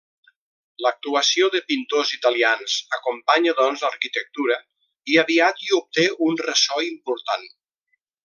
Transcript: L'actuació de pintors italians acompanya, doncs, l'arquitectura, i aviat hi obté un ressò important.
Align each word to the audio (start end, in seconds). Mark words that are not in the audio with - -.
L'actuació 0.83 1.49
de 1.55 1.59
pintors 1.71 2.13
italians 2.17 2.77
acompanya, 2.97 3.53
doncs, 3.59 3.83
l'arquitectura, 3.85 4.57
i 5.15 5.19
aviat 5.25 5.63
hi 5.67 5.71
obté 5.81 6.07
un 6.31 6.43
ressò 6.49 6.83
important. 6.89 7.47